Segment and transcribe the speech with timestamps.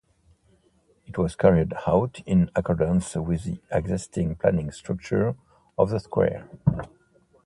[1.05, 5.35] It was carried out in accordance with the existing planning structure
[5.77, 6.49] of the square.